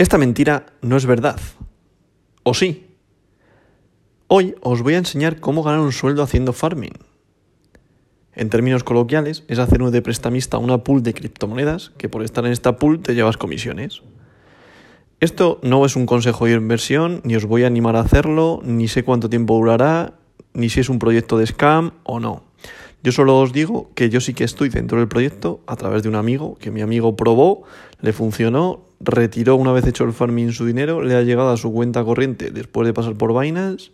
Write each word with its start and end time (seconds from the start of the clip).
Esta 0.00 0.16
mentira 0.16 0.64
no 0.80 0.96
es 0.96 1.04
verdad. 1.04 1.38
¿O 2.42 2.54
sí? 2.54 2.86
Hoy 4.28 4.54
os 4.62 4.80
voy 4.80 4.94
a 4.94 4.96
enseñar 4.96 5.40
cómo 5.40 5.62
ganar 5.62 5.80
un 5.80 5.92
sueldo 5.92 6.22
haciendo 6.22 6.54
farming. 6.54 6.94
En 8.32 8.48
términos 8.48 8.82
coloquiales, 8.82 9.44
es 9.46 9.58
hacer 9.58 9.82
de 9.82 10.00
prestamista 10.00 10.56
una 10.56 10.84
pool 10.84 11.02
de 11.02 11.12
criptomonedas 11.12 11.90
que 11.98 12.08
por 12.08 12.22
estar 12.22 12.46
en 12.46 12.52
esta 12.52 12.76
pool 12.76 13.00
te 13.00 13.14
llevas 13.14 13.36
comisiones. 13.36 14.00
Esto 15.20 15.60
no 15.62 15.84
es 15.84 15.96
un 15.96 16.06
consejo 16.06 16.46
de 16.46 16.52
inversión, 16.52 17.20
ni 17.22 17.36
os 17.36 17.44
voy 17.44 17.64
a 17.64 17.66
animar 17.66 17.96
a 17.96 18.00
hacerlo, 18.00 18.62
ni 18.64 18.88
sé 18.88 19.02
cuánto 19.02 19.28
tiempo 19.28 19.58
durará, 19.58 20.14
ni 20.54 20.70
si 20.70 20.80
es 20.80 20.88
un 20.88 20.98
proyecto 20.98 21.36
de 21.36 21.46
scam 21.46 21.92
o 22.04 22.20
no. 22.20 22.44
Yo 23.02 23.12
solo 23.12 23.38
os 23.38 23.52
digo 23.52 23.90
que 23.94 24.08
yo 24.08 24.22
sí 24.22 24.32
que 24.32 24.44
estoy 24.44 24.70
dentro 24.70 24.96
del 24.96 25.08
proyecto 25.08 25.60
a 25.66 25.76
través 25.76 26.02
de 26.02 26.08
un 26.08 26.14
amigo, 26.14 26.56
que 26.56 26.70
mi 26.70 26.80
amigo 26.80 27.16
probó, 27.16 27.64
le 28.00 28.14
funcionó, 28.14 28.89
retiró 29.00 29.56
una 29.56 29.72
vez 29.72 29.86
hecho 29.86 30.04
el 30.04 30.12
farming 30.12 30.52
su 30.52 30.66
dinero, 30.66 31.02
le 31.02 31.16
ha 31.16 31.22
llegado 31.22 31.50
a 31.50 31.56
su 31.56 31.72
cuenta 31.72 32.04
corriente 32.04 32.50
después 32.50 32.86
de 32.86 32.92
pasar 32.92 33.14
por 33.14 33.38
Binance 33.38 33.90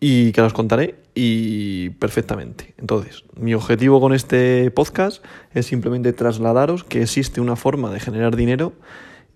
y 0.00 0.32
que 0.32 0.40
las 0.40 0.52
contaré 0.52 0.94
y 1.14 1.90
perfectamente. 1.90 2.74
Entonces, 2.78 3.24
mi 3.36 3.54
objetivo 3.54 4.00
con 4.00 4.14
este 4.14 4.70
podcast 4.70 5.24
es 5.52 5.66
simplemente 5.66 6.12
trasladaros 6.12 6.84
que 6.84 7.02
existe 7.02 7.40
una 7.40 7.56
forma 7.56 7.90
de 7.90 7.98
generar 7.98 8.36
dinero 8.36 8.72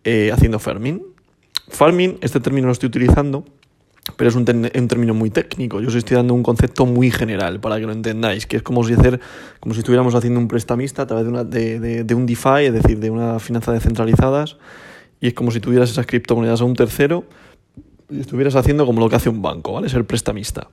eh, 0.04 0.30
haciendo 0.32 0.58
farming. 0.58 1.02
Farming, 1.68 2.18
este 2.20 2.38
término 2.38 2.66
lo 2.66 2.72
estoy 2.72 2.88
utilizando, 2.88 3.44
pero 4.16 4.30
es 4.30 4.36
un, 4.36 4.44
término 4.44 5.14
muy 5.14 5.30
técnico. 5.30 5.80
Yo 5.80 5.88
os 5.88 5.94
estoy 5.94 6.16
dando 6.16 6.34
un 6.34 6.42
concepto 6.42 6.86
muy 6.86 7.10
general 7.10 7.60
para 7.60 7.78
que 7.78 7.86
lo 7.86 7.92
entendáis, 7.92 8.46
que 8.46 8.56
es 8.56 8.62
como 8.62 8.84
si, 8.84 8.94
hacer, 8.94 9.20
como 9.60 9.74
si 9.74 9.80
estuviéramos 9.80 10.14
haciendo 10.14 10.40
un 10.40 10.48
prestamista 10.48 11.02
a 11.02 11.06
través 11.06 11.24
de, 11.24 11.30
una, 11.30 11.44
de, 11.44 12.14
un 12.14 12.26
DeFi, 12.26 12.66
es 12.66 12.72
decir, 12.72 12.98
de 12.98 13.10
una 13.10 13.38
finanza 13.38 13.72
descentralizadas, 13.72 14.58
y 15.22 15.28
es 15.28 15.34
como 15.34 15.50
si 15.52 15.60
tuvieras 15.60 15.88
esas 15.88 16.04
criptomonedas 16.04 16.60
a 16.60 16.64
un 16.64 16.74
tercero 16.74 17.24
y 18.10 18.20
estuvieras 18.20 18.56
haciendo 18.56 18.84
como 18.84 19.00
lo 19.00 19.08
que 19.08 19.14
hace 19.16 19.30
un 19.30 19.40
banco, 19.40 19.72
¿vale? 19.72 19.88
Ser 19.88 20.04
prestamista. 20.04 20.68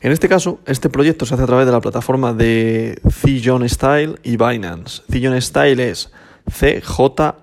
En 0.00 0.12
este 0.12 0.28
caso, 0.28 0.60
este 0.66 0.88
proyecto 0.88 1.26
se 1.26 1.34
hace 1.34 1.42
a 1.42 1.46
través 1.46 1.66
de 1.66 1.72
la 1.72 1.80
plataforma 1.80 2.32
de 2.32 3.02
Zion 3.10 3.68
Style 3.68 4.14
y 4.22 4.36
Binance. 4.36 5.02
Zion 5.10 5.42
Style 5.42 5.80
es 5.80 6.12
C-J-O-N-S-T-Y-L-E. 6.48 7.38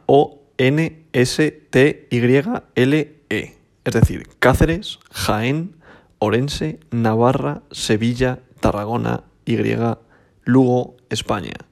Es 3.85 3.93
decir, 3.93 4.27
Cáceres, 4.39 4.99
Jaén, 5.11 5.75
Orense, 6.19 6.79
Navarra, 6.91 7.63
Sevilla, 7.71 8.39
Tarragona, 8.61 9.23
Y, 9.45 9.57
Lugo, 10.45 10.95
España. 11.09 11.68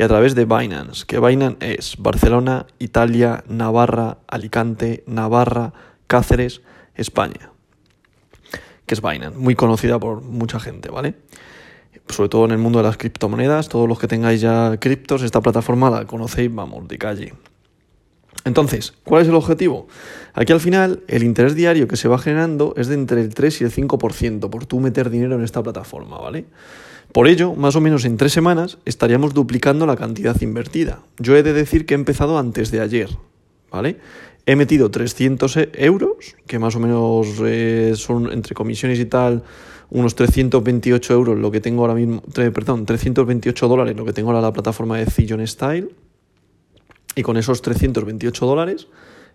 Y 0.00 0.02
a 0.02 0.08
través 0.08 0.34
de 0.34 0.46
Binance, 0.46 1.04
que 1.04 1.20
Binance 1.20 1.74
es 1.74 1.96
Barcelona, 1.98 2.64
Italia, 2.78 3.44
Navarra, 3.50 4.16
Alicante, 4.28 5.04
Navarra, 5.06 5.74
Cáceres, 6.06 6.62
España, 6.94 7.52
que 8.86 8.94
es 8.94 9.02
Binance, 9.02 9.36
muy 9.36 9.54
conocida 9.54 9.98
por 10.00 10.22
mucha 10.22 10.58
gente, 10.58 10.88
¿vale? 10.88 11.16
Sobre 12.08 12.30
todo 12.30 12.46
en 12.46 12.52
el 12.52 12.56
mundo 12.56 12.78
de 12.78 12.84
las 12.84 12.96
criptomonedas, 12.96 13.68
todos 13.68 13.86
los 13.86 13.98
que 13.98 14.08
tengáis 14.08 14.40
ya 14.40 14.78
criptos, 14.80 15.20
esta 15.20 15.42
plataforma 15.42 15.90
la 15.90 16.06
conocéis, 16.06 16.50
vamos, 16.54 16.88
de 16.88 16.96
calle. 16.96 17.34
Entonces, 18.46 18.94
¿cuál 19.04 19.20
es 19.20 19.28
el 19.28 19.34
objetivo? 19.34 19.86
Aquí 20.32 20.54
al 20.54 20.60
final, 20.60 21.02
el 21.08 21.24
interés 21.24 21.54
diario 21.54 21.88
que 21.88 21.98
se 21.98 22.08
va 22.08 22.16
generando 22.16 22.72
es 22.78 22.88
de 22.88 22.94
entre 22.94 23.20
el 23.20 23.34
3 23.34 23.60
y 23.60 23.64
el 23.64 23.70
5% 23.70 24.48
por 24.48 24.64
tú 24.64 24.80
meter 24.80 25.10
dinero 25.10 25.34
en 25.34 25.44
esta 25.44 25.62
plataforma, 25.62 26.16
¿vale? 26.16 26.46
Por 27.12 27.26
ello, 27.26 27.54
más 27.54 27.74
o 27.74 27.80
menos 27.80 28.04
en 28.04 28.16
tres 28.16 28.32
semanas 28.32 28.78
estaríamos 28.84 29.34
duplicando 29.34 29.84
la 29.84 29.96
cantidad 29.96 30.40
invertida. 30.40 31.00
Yo 31.18 31.36
he 31.36 31.42
de 31.42 31.52
decir 31.52 31.84
que 31.84 31.94
he 31.94 31.96
empezado 31.96 32.38
antes 32.38 32.70
de 32.70 32.80
ayer, 32.80 33.08
¿vale? 33.70 33.98
He 34.46 34.54
metido 34.54 34.90
300 34.90 35.56
e- 35.56 35.70
euros, 35.74 36.36
que 36.46 36.58
más 36.58 36.76
o 36.76 36.80
menos 36.80 37.26
eh, 37.44 37.94
son 37.96 38.32
entre 38.32 38.54
comisiones 38.54 39.00
y 39.00 39.06
tal, 39.06 39.42
unos 39.90 40.14
328 40.14 41.12
euros 41.12 41.38
lo 41.38 41.50
que 41.50 41.60
tengo 41.60 41.82
ahora 41.82 41.94
mismo, 41.94 42.22
perdón, 42.22 42.86
328 42.86 43.68
dólares 43.68 43.96
lo 43.96 44.04
que 44.04 44.12
tengo 44.12 44.30
ahora 44.30 44.40
la 44.40 44.52
plataforma 44.52 44.98
de 44.98 45.06
Zillion 45.06 45.44
Style. 45.46 45.90
Y 47.16 47.22
con 47.22 47.36
esos 47.36 47.60
328 47.60 48.46
dólares 48.46 48.86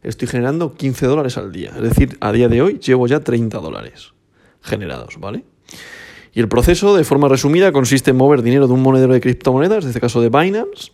estoy 0.02 0.30
generando 0.30 0.76
15 0.76 1.08
dólares 1.08 1.38
al 1.38 1.52
día. 1.52 1.74
Es 1.76 1.82
decir, 1.82 2.18
a 2.22 2.32
día 2.32 2.48
de 2.48 2.62
hoy 2.62 2.80
llevo 2.80 3.06
ya 3.06 3.20
30 3.20 3.58
dólares 3.60 4.14
generados, 4.62 5.20
¿vale? 5.20 5.44
Y 6.36 6.42
el 6.42 6.50
proceso, 6.50 6.98
de 6.98 7.06
forma 7.06 7.30
resumida, 7.30 7.72
consiste 7.72 8.12
en 8.12 8.18
mover 8.18 8.42
dinero 8.44 8.68
de 8.68 8.74
un 8.74 8.82
monedero 8.82 9.14
de 9.14 9.22
criptomonedas, 9.22 9.86
en 9.86 9.90
este 9.92 10.02
caso 10.02 10.20
de 10.20 10.28
Binance, 10.28 10.92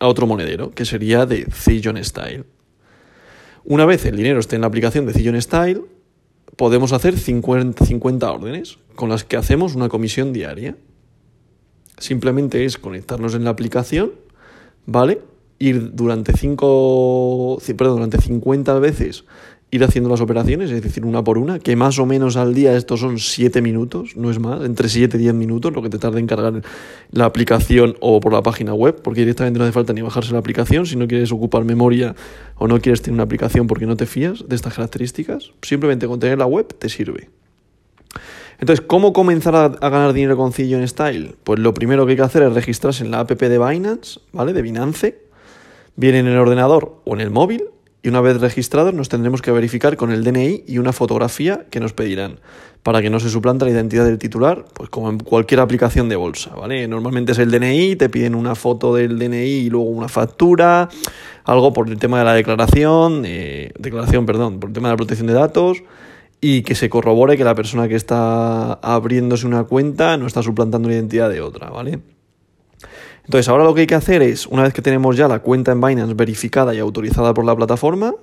a 0.00 0.08
otro 0.08 0.26
monedero, 0.26 0.72
que 0.72 0.84
sería 0.84 1.26
de 1.26 1.46
Zillion 1.48 2.02
Style. 2.04 2.44
Una 3.62 3.86
vez 3.86 4.04
el 4.04 4.16
dinero 4.16 4.40
esté 4.40 4.56
en 4.56 4.62
la 4.62 4.66
aplicación 4.66 5.06
de 5.06 5.12
Zillion 5.12 5.40
Style, 5.40 5.82
podemos 6.56 6.92
hacer 6.92 7.16
50, 7.16 8.32
órdenes 8.32 8.78
con 8.96 9.08
las 9.08 9.22
que 9.22 9.36
hacemos 9.36 9.76
una 9.76 9.88
comisión 9.88 10.32
diaria. 10.32 10.76
Simplemente 11.98 12.64
es 12.64 12.76
conectarnos 12.76 13.36
en 13.36 13.44
la 13.44 13.50
aplicación, 13.50 14.10
¿vale? 14.86 15.20
Ir 15.60 15.94
durante 15.94 16.36
5, 16.36 17.58
perdón, 17.76 17.94
durante 17.94 18.20
50 18.20 18.76
veces 18.80 19.24
ir 19.74 19.82
haciendo 19.82 20.08
las 20.08 20.20
operaciones, 20.20 20.70
es 20.70 20.82
decir, 20.82 21.04
una 21.04 21.24
por 21.24 21.36
una, 21.36 21.58
que 21.58 21.74
más 21.74 21.98
o 21.98 22.06
menos 22.06 22.36
al 22.36 22.54
día 22.54 22.76
estos 22.76 23.00
son 23.00 23.18
7 23.18 23.60
minutos, 23.60 24.16
no 24.16 24.30
es 24.30 24.38
más, 24.38 24.64
entre 24.64 24.88
7 24.88 25.16
y 25.16 25.20
10 25.20 25.34
minutos 25.34 25.72
lo 25.72 25.82
que 25.82 25.90
te 25.90 25.98
tarda 25.98 26.20
en 26.20 26.28
cargar 26.28 26.62
la 27.10 27.24
aplicación 27.24 27.96
o 27.98 28.20
por 28.20 28.32
la 28.32 28.40
página 28.40 28.72
web, 28.72 29.02
porque 29.02 29.20
directamente 29.20 29.58
no 29.58 29.64
hace 29.64 29.72
falta 29.72 29.92
ni 29.92 30.00
bajarse 30.00 30.32
la 30.32 30.38
aplicación 30.38 30.86
si 30.86 30.94
no 30.94 31.08
quieres 31.08 31.32
ocupar 31.32 31.64
memoria 31.64 32.14
o 32.56 32.68
no 32.68 32.80
quieres 32.80 33.02
tener 33.02 33.14
una 33.14 33.24
aplicación 33.24 33.66
porque 33.66 33.84
no 33.84 33.96
te 33.96 34.06
fías 34.06 34.48
de 34.48 34.54
estas 34.54 34.74
características, 34.74 35.50
simplemente 35.62 36.06
con 36.06 36.20
tener 36.20 36.38
la 36.38 36.46
web 36.46 36.72
te 36.78 36.88
sirve. 36.88 37.30
Entonces, 38.60 38.84
¿cómo 38.86 39.12
comenzar 39.12 39.56
a, 39.56 39.68
ganar 39.68 40.12
dinero 40.12 40.36
con 40.36 40.52
en 40.56 40.86
Style? 40.86 41.34
Pues 41.42 41.58
lo 41.58 41.74
primero 41.74 42.06
que 42.06 42.12
hay 42.12 42.16
que 42.16 42.22
hacer 42.22 42.44
es 42.44 42.52
registrarse 42.54 43.02
en 43.02 43.10
la 43.10 43.18
app 43.20 43.32
de 43.32 43.58
Binance, 43.58 44.20
¿vale? 44.32 44.52
De 44.52 44.62
Binance. 44.62 45.18
Viene 45.96 46.20
en 46.20 46.28
el 46.28 46.38
ordenador 46.38 47.00
o 47.04 47.14
en 47.14 47.20
el 47.20 47.30
móvil 47.30 47.64
y 48.04 48.08
una 48.10 48.20
vez 48.20 48.38
registrados 48.38 48.92
nos 48.92 49.08
tendremos 49.08 49.40
que 49.40 49.50
verificar 49.50 49.96
con 49.96 50.12
el 50.12 50.24
DNI 50.24 50.64
y 50.68 50.76
una 50.76 50.92
fotografía 50.92 51.64
que 51.70 51.80
nos 51.80 51.94
pedirán 51.94 52.38
para 52.82 53.00
que 53.00 53.08
no 53.08 53.18
se 53.18 53.30
suplanta 53.30 53.64
la 53.64 53.70
identidad 53.70 54.04
del 54.04 54.18
titular, 54.18 54.66
pues 54.74 54.90
como 54.90 55.08
en 55.08 55.18
cualquier 55.18 55.60
aplicación 55.60 56.10
de 56.10 56.16
bolsa, 56.16 56.54
¿vale? 56.54 56.86
Normalmente 56.86 57.32
es 57.32 57.38
el 57.38 57.50
DNI, 57.50 57.96
te 57.96 58.10
piden 58.10 58.34
una 58.34 58.54
foto 58.56 58.94
del 58.94 59.18
DNI 59.18 59.46
y 59.46 59.70
luego 59.70 59.86
una 59.86 60.08
factura, 60.08 60.90
algo 61.44 61.72
por 61.72 61.88
el 61.88 61.98
tema 61.98 62.18
de 62.18 62.26
la 62.26 62.34
declaración, 62.34 63.22
eh, 63.24 63.72
declaración, 63.78 64.26
perdón, 64.26 64.60
por 64.60 64.68
el 64.68 64.74
tema 64.74 64.88
de 64.88 64.92
la 64.92 64.98
protección 64.98 65.26
de 65.26 65.32
datos 65.32 65.82
y 66.42 66.60
que 66.60 66.74
se 66.74 66.90
corrobore 66.90 67.38
que 67.38 67.44
la 67.44 67.54
persona 67.54 67.88
que 67.88 67.94
está 67.94 68.74
abriéndose 68.74 69.46
una 69.46 69.64
cuenta 69.64 70.18
no 70.18 70.26
está 70.26 70.42
suplantando 70.42 70.90
la 70.90 70.96
identidad 70.96 71.30
de 71.30 71.40
otra, 71.40 71.70
¿vale? 71.70 72.00
Entonces, 73.24 73.48
ahora 73.48 73.64
lo 73.64 73.74
que 73.74 73.82
hay 73.82 73.86
que 73.86 73.94
hacer 73.94 74.22
es, 74.22 74.46
una 74.46 74.64
vez 74.64 74.74
que 74.74 74.82
tenemos 74.82 75.16
ya 75.16 75.28
la 75.28 75.38
cuenta 75.38 75.72
en 75.72 75.80
Binance 75.80 76.14
verificada 76.14 76.74
y 76.74 76.78
autorizada 76.78 77.32
por 77.32 77.44
la 77.44 77.56
plataforma, 77.56 78.14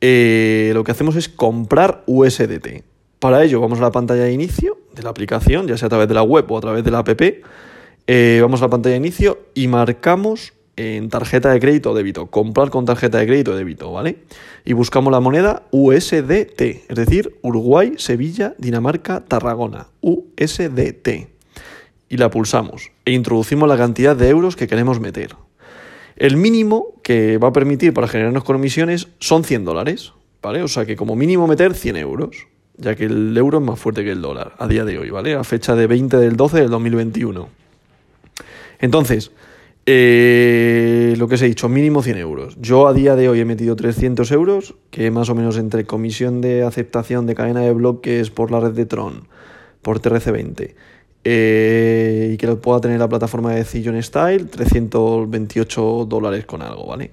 eh, 0.00 0.70
lo 0.74 0.84
que 0.84 0.92
hacemos 0.92 1.16
es 1.16 1.28
comprar 1.28 2.04
USDT. 2.06 2.84
Para 3.18 3.42
ello, 3.42 3.60
vamos 3.60 3.80
a 3.80 3.82
la 3.82 3.90
pantalla 3.90 4.24
de 4.24 4.32
inicio 4.32 4.78
de 4.94 5.02
la 5.02 5.10
aplicación, 5.10 5.66
ya 5.66 5.76
sea 5.76 5.86
a 5.86 5.88
través 5.88 6.08
de 6.08 6.14
la 6.14 6.22
web 6.22 6.50
o 6.50 6.58
a 6.58 6.60
través 6.60 6.84
de 6.84 6.90
la 6.90 6.98
app. 6.98 7.20
Eh, 8.06 8.38
vamos 8.40 8.62
a 8.62 8.66
la 8.66 8.70
pantalla 8.70 8.92
de 8.92 8.98
inicio 8.98 9.40
y 9.54 9.66
marcamos 9.66 10.52
en 10.76 11.08
tarjeta 11.08 11.50
de 11.50 11.58
crédito 11.58 11.90
o 11.90 11.94
débito, 11.94 12.26
comprar 12.26 12.70
con 12.70 12.84
tarjeta 12.84 13.18
de 13.18 13.26
crédito 13.26 13.50
o 13.50 13.56
débito, 13.56 13.90
¿vale? 13.90 14.18
Y 14.64 14.72
buscamos 14.74 15.12
la 15.12 15.18
moneda 15.18 15.64
USDT, 15.72 16.60
es 16.60 16.94
decir, 16.94 17.36
Uruguay, 17.42 17.94
Sevilla, 17.96 18.54
Dinamarca, 18.58 19.24
Tarragona, 19.24 19.88
USDT 20.00 21.08
y 22.08 22.16
la 22.16 22.30
pulsamos 22.30 22.92
e 23.08 23.12
introducimos 23.12 23.66
la 23.66 23.78
cantidad 23.78 24.14
de 24.14 24.28
euros 24.28 24.54
que 24.54 24.66
queremos 24.66 25.00
meter. 25.00 25.34
El 26.16 26.36
mínimo 26.36 27.00
que 27.02 27.38
va 27.38 27.48
a 27.48 27.52
permitir 27.54 27.94
para 27.94 28.06
generarnos 28.06 28.44
comisiones 28.44 29.08
son 29.18 29.44
100 29.44 29.64
dólares, 29.64 30.12
¿vale? 30.42 30.62
O 30.62 30.68
sea 30.68 30.84
que 30.84 30.94
como 30.94 31.16
mínimo 31.16 31.46
meter 31.46 31.72
100 31.72 31.96
euros, 31.96 32.48
ya 32.76 32.96
que 32.96 33.04
el 33.04 33.34
euro 33.34 33.60
es 33.60 33.64
más 33.64 33.80
fuerte 33.80 34.04
que 34.04 34.12
el 34.12 34.20
dólar 34.20 34.52
a 34.58 34.68
día 34.68 34.84
de 34.84 34.98
hoy, 34.98 35.08
¿vale? 35.08 35.34
A 35.34 35.42
fecha 35.42 35.74
de 35.74 35.86
20 35.86 36.18
del 36.18 36.36
12 36.36 36.60
del 36.60 36.68
2021. 36.68 37.48
Entonces, 38.78 39.32
eh, 39.86 41.14
lo 41.16 41.28
que 41.28 41.36
os 41.36 41.42
he 41.42 41.46
dicho, 41.46 41.70
mínimo 41.70 42.02
100 42.02 42.18
euros. 42.18 42.58
Yo 42.60 42.88
a 42.88 42.92
día 42.92 43.16
de 43.16 43.30
hoy 43.30 43.40
he 43.40 43.46
metido 43.46 43.74
300 43.74 44.30
euros, 44.32 44.74
que 44.90 45.10
más 45.10 45.30
o 45.30 45.34
menos 45.34 45.56
entre 45.56 45.86
comisión 45.86 46.42
de 46.42 46.62
aceptación 46.62 47.24
de 47.24 47.34
cadena 47.34 47.62
de 47.62 47.72
bloques 47.72 48.28
por 48.28 48.50
la 48.50 48.60
red 48.60 48.72
de 48.72 48.84
Tron, 48.84 49.28
por 49.80 49.98
TRC20 50.02 50.74
eh, 51.24 52.30
y 52.32 52.36
que 52.36 52.46
lo 52.46 52.60
pueda 52.60 52.80
tener 52.80 52.98
la 52.98 53.08
plataforma 53.08 53.52
de 53.54 53.64
Zillion 53.64 54.02
Style, 54.02 54.46
328 54.46 56.06
dólares 56.08 56.46
con 56.46 56.62
algo, 56.62 56.86
¿vale? 56.86 57.10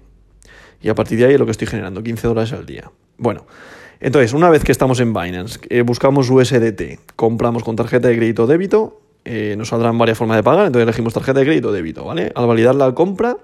Y 0.82 0.90
a 0.90 0.96
partir 0.96 1.18
de 1.18 1.26
ahí 1.26 1.34
es 1.34 1.40
lo 1.40 1.46
que 1.46 1.52
estoy 1.52 1.68
generando, 1.68 2.04
15 2.04 2.28
dólares 2.28 2.54
al 2.54 2.66
día. 2.66 2.92
Bueno, 3.18 3.46
entonces, 4.00 4.34
una 4.34 4.50
vez 4.50 4.64
que 4.64 4.72
estamos 4.72 5.00
en 5.00 5.14
Binance, 5.14 5.60
eh, 5.70 5.82
buscamos 5.82 6.30
USDT, 6.30 7.00
compramos 7.16 7.64
con 7.64 7.76
tarjeta 7.76 8.08
de 8.08 8.18
crédito 8.18 8.44
o 8.44 8.48
débito 8.48 9.02
eh, 9.28 9.56
nos 9.58 9.70
saldrán 9.70 9.98
varias 9.98 10.20
formas 10.20 10.38
de 10.38 10.44
pagar, 10.44 10.68
entonces 10.68 10.84
elegimos 10.84 11.12
tarjeta 11.12 11.40
de 11.40 11.48
crédito 11.48 11.70
o 11.70 11.72
débito, 11.72 12.06
¿vale? 12.06 12.32
Al 12.36 12.46
validar 12.46 12.76
la 12.76 12.94
compra, 12.94 13.36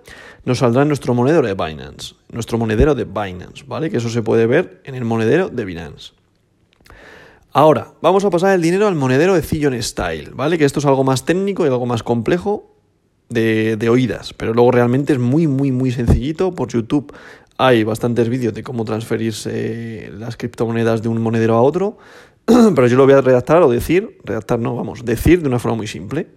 nos 0.45 0.59
saldrá 0.59 0.85
nuestro 0.85 1.15
monedero 1.15 1.47
de 1.47 1.55
Binance, 1.55 2.13
nuestro 2.31 2.59
monedero 2.59 2.93
de 2.93 3.05
Binance, 3.05 3.63
¿vale? 3.65 3.89
Que 3.89 3.97
eso 3.97 4.09
se 4.09 4.21
puede 4.21 4.45
ver 4.45 4.81
en 4.83 4.93
el 4.93 5.05
monedero 5.05 5.49
de 5.49 5.65
Binance. 5.65 6.13
Ahora, 7.53 7.93
vamos 8.01 8.23
a 8.23 8.29
pasar 8.29 8.55
el 8.55 8.61
dinero 8.61 8.87
al 8.87 8.95
monedero 8.95 9.35
de 9.35 9.41
Zillion 9.41 9.81
Style, 9.81 10.31
¿vale? 10.33 10.57
Que 10.57 10.65
esto 10.65 10.79
es 10.79 10.85
algo 10.85 11.03
más 11.03 11.25
técnico 11.25 11.65
y 11.65 11.67
algo 11.67 11.85
más 11.85 12.01
complejo 12.01 12.75
de, 13.27 13.75
de 13.75 13.89
oídas, 13.89 14.33
pero 14.33 14.53
luego 14.53 14.71
realmente 14.71 15.13
es 15.13 15.19
muy, 15.19 15.47
muy, 15.47 15.71
muy 15.71 15.91
sencillito. 15.91 16.53
Por 16.53 16.69
YouTube 16.69 17.13
hay 17.57 17.83
bastantes 17.83 18.29
vídeos 18.29 18.53
de 18.53 18.63
cómo 18.63 18.85
transferirse 18.85 20.11
las 20.17 20.37
criptomonedas 20.37 21.01
de 21.01 21.09
un 21.09 21.21
monedero 21.21 21.55
a 21.55 21.61
otro. 21.61 21.97
pero 22.45 22.87
yo 22.87 22.97
lo 22.97 23.05
voy 23.05 23.13
a 23.13 23.21
redactar 23.21 23.61
o 23.61 23.69
decir, 23.69 24.17
redactar 24.23 24.59
no, 24.59 24.75
vamos, 24.75 25.05
decir 25.05 25.41
de 25.41 25.47
una 25.47 25.59
forma 25.59 25.77
muy 25.77 25.87
simple. 25.87 26.27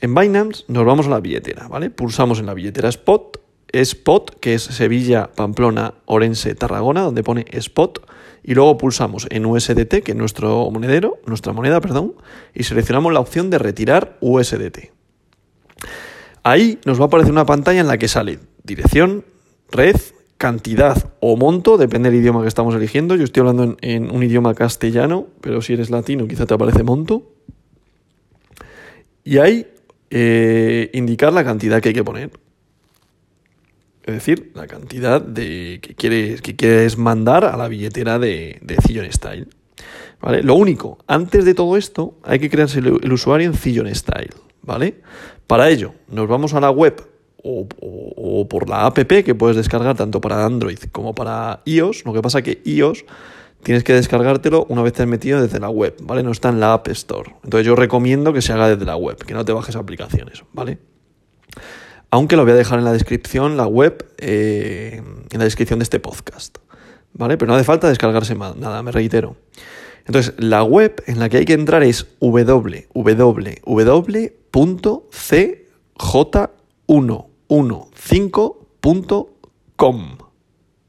En 0.00 0.14
Binance 0.14 0.64
nos 0.68 0.84
vamos 0.84 1.06
a 1.06 1.10
la 1.10 1.20
billetera, 1.20 1.68
¿vale? 1.68 1.90
Pulsamos 1.90 2.40
en 2.40 2.46
la 2.46 2.54
billetera 2.54 2.88
Spot, 2.88 3.40
Spot, 3.72 4.38
que 4.40 4.54
es 4.54 4.62
Sevilla, 4.62 5.30
Pamplona, 5.34 5.94
Orense, 6.04 6.54
Tarragona, 6.54 7.02
donde 7.02 7.22
pone 7.22 7.46
Spot, 7.52 8.04
y 8.44 8.54
luego 8.54 8.78
pulsamos 8.78 9.26
en 9.30 9.46
USDT, 9.46 10.02
que 10.02 10.12
es 10.12 10.16
nuestro 10.16 10.70
monedero, 10.70 11.18
nuestra 11.26 11.52
moneda, 11.52 11.80
perdón, 11.80 12.14
y 12.54 12.64
seleccionamos 12.64 13.12
la 13.12 13.20
opción 13.20 13.50
de 13.50 13.58
retirar 13.58 14.16
USDT. 14.20 14.90
Ahí 16.42 16.78
nos 16.84 16.98
va 16.98 17.04
a 17.04 17.06
aparecer 17.06 17.32
una 17.32 17.46
pantalla 17.46 17.80
en 17.80 17.86
la 17.86 17.98
que 17.98 18.08
sale 18.08 18.40
dirección, 18.64 19.24
red, 19.70 19.96
cantidad 20.38 21.12
o 21.20 21.36
monto, 21.36 21.78
depende 21.78 22.10
del 22.10 22.18
idioma 22.18 22.42
que 22.42 22.48
estamos 22.48 22.74
eligiendo. 22.74 23.14
Yo 23.14 23.22
estoy 23.22 23.42
hablando 23.42 23.76
en, 23.80 24.10
un 24.10 24.24
idioma 24.24 24.54
castellano, 24.54 25.28
pero 25.40 25.62
si 25.62 25.74
eres 25.74 25.88
latino 25.90 26.26
quizá 26.26 26.46
te 26.46 26.54
aparece 26.54 26.82
monto. 26.82 27.30
Y 29.22 29.38
ahí 29.38 29.68
eh, 30.10 30.90
indicar 30.94 31.32
la 31.32 31.44
cantidad 31.44 31.80
que 31.80 31.90
hay 31.90 31.94
que 31.94 32.02
poner. 32.02 32.30
Es 34.04 34.14
decir, 34.14 34.50
la 34.54 34.66
cantidad 34.66 35.20
de, 35.20 35.78
que, 35.80 35.94
quieres, 35.94 36.42
que 36.42 36.56
quieres 36.56 36.98
mandar 36.98 37.44
a 37.44 37.56
la 37.56 37.68
billetera 37.68 38.18
de, 38.18 38.58
de 38.62 39.12
Style. 39.12 39.48
¿Vale? 40.20 40.42
Lo 40.42 40.54
único, 40.54 40.98
antes 41.06 41.44
de 41.44 41.54
todo 41.54 41.76
esto, 41.76 42.16
hay 42.22 42.38
que 42.38 42.50
crearse 42.50 42.78
el, 42.78 43.12
usuario 43.12 43.48
en 43.48 43.54
Zillion 43.54 43.92
Style. 43.94 44.34
¿Vale? 44.62 45.00
Para 45.46 45.68
ello, 45.68 45.94
nos 46.08 46.28
vamos 46.28 46.54
a 46.54 46.60
la 46.60 46.70
web 46.70 47.02
o, 47.42 48.46
por 48.48 48.68
la 48.68 48.86
app 48.86 48.96
que 48.96 49.34
puedes 49.34 49.56
descargar 49.56 49.96
tanto 49.96 50.20
para 50.20 50.44
Android 50.44 50.78
como 50.92 51.14
para 51.14 51.60
iOS. 51.64 52.04
Lo 52.04 52.12
que 52.12 52.22
pasa 52.22 52.38
es 52.38 52.44
que 52.44 52.62
iOS 52.64 53.04
tienes 53.62 53.84
que 53.84 53.92
descargártelo 53.94 54.66
una 54.68 54.82
vez 54.82 54.92
te 54.92 55.02
has 55.02 55.08
metido 55.08 55.42
desde 55.42 55.58
la 55.58 55.68
web, 55.68 55.96
¿vale? 56.02 56.22
No 56.22 56.30
está 56.30 56.48
en 56.48 56.60
la 56.60 56.72
App 56.72 56.88
Store. 56.88 57.34
Entonces 57.42 57.66
yo 57.66 57.74
recomiendo 57.74 58.32
que 58.32 58.42
se 58.42 58.52
haga 58.52 58.68
desde 58.68 58.84
la 58.84 58.96
web, 58.96 59.16
que 59.16 59.34
no 59.34 59.44
te 59.44 59.52
bajes 59.52 59.76
aplicaciones, 59.76 60.42
¿vale? 60.52 60.78
Aunque 62.12 62.36
lo 62.36 62.42
voy 62.42 62.52
a 62.52 62.56
dejar 62.56 62.78
en 62.78 62.84
la 62.84 62.92
descripción, 62.92 63.56
la 63.56 63.66
web, 63.66 64.06
eh, 64.18 65.00
en 65.30 65.38
la 65.38 65.44
descripción 65.44 65.78
de 65.78 65.84
este 65.84 65.98
podcast, 65.98 66.58
¿vale? 67.14 67.38
Pero 67.38 67.48
no 67.48 67.54
hace 67.54 67.64
falta 67.64 67.88
descargarse 67.88 68.34
nada, 68.34 68.82
me 68.82 68.92
reitero. 68.92 69.36
Entonces, 70.04 70.34
la 70.36 70.62
web 70.62 71.02
en 71.06 71.18
la 71.18 71.30
que 71.30 71.38
hay 71.38 71.46
que 71.46 71.54
entrar 71.54 71.82
es 71.82 72.06
www.cj1 72.20 72.92
15.com. 78.78 80.18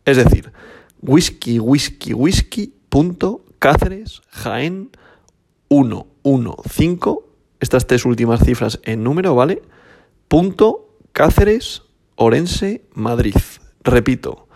Es 0.04 0.18
decir, 0.18 0.52
whisky, 1.02 1.58
whisky, 1.60 2.14
whisky. 2.14 2.74
Cáceres, 3.60 4.22
Jaén 4.30 4.90
115. 5.70 7.20
Estas 7.62 7.88
tres 7.88 8.04
últimas 8.04 8.44
cifras 8.44 8.81
en 8.84 9.06
número, 9.06 9.36
¿vale? 9.36 9.62
Punto 10.28 10.93
Cáceres, 11.13 11.83
Orense, 12.15 12.83
Madrid. 12.95 13.36
Repito, 13.83 14.48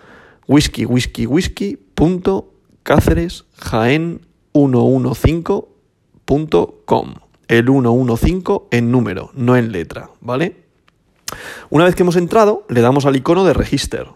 whisky, 0.48 0.86
whisky, 0.86 1.27
whisky. 1.27 1.77
Punto 1.94 2.51
Cáceres, 2.81 3.45
Jaén 3.57 4.25
115.com. 4.54 7.13
El 7.48 7.68
115 7.68 8.62
en 8.71 8.92
número, 8.92 9.30
no 9.36 9.56
en 9.56 9.71
letra, 9.71 10.09
¿vale? 10.19 10.63
Una 11.69 11.86
vez 11.86 11.94
que 11.94 12.01
hemos 12.01 12.15
entrado, 12.15 12.65
le 12.69 12.81
damos 12.81 13.06
al 13.06 13.15
icono 13.15 13.45
de 13.45 13.54
register. 13.54 14.07